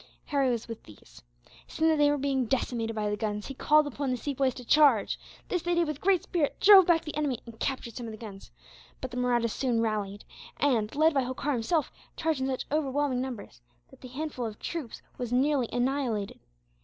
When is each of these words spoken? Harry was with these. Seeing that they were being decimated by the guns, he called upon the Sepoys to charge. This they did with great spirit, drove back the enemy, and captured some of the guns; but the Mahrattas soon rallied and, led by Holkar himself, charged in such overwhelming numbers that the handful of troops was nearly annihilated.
Harry 0.25 0.49
was 0.49 0.67
with 0.67 0.81
these. 0.81 1.21
Seeing 1.67 1.87
that 1.87 1.97
they 1.97 2.09
were 2.09 2.17
being 2.17 2.47
decimated 2.47 2.95
by 2.95 3.07
the 3.07 3.15
guns, 3.15 3.45
he 3.45 3.53
called 3.53 3.85
upon 3.85 4.09
the 4.09 4.17
Sepoys 4.17 4.55
to 4.55 4.65
charge. 4.65 5.19
This 5.47 5.61
they 5.61 5.75
did 5.75 5.85
with 5.87 6.01
great 6.01 6.23
spirit, 6.23 6.59
drove 6.59 6.87
back 6.87 7.05
the 7.05 7.15
enemy, 7.15 7.37
and 7.45 7.59
captured 7.59 7.95
some 7.95 8.07
of 8.07 8.11
the 8.11 8.17
guns; 8.17 8.49
but 8.99 9.11
the 9.11 9.17
Mahrattas 9.17 9.53
soon 9.53 9.79
rallied 9.79 10.23
and, 10.57 10.95
led 10.95 11.13
by 11.13 11.21
Holkar 11.21 11.51
himself, 11.53 11.91
charged 12.17 12.41
in 12.41 12.47
such 12.47 12.65
overwhelming 12.71 13.21
numbers 13.21 13.61
that 13.91 14.01
the 14.01 14.07
handful 14.07 14.47
of 14.47 14.57
troops 14.57 15.03
was 15.19 15.31
nearly 15.31 15.69
annihilated. 15.71 16.39